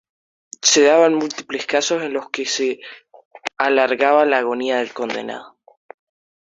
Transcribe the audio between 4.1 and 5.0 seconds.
la agonía del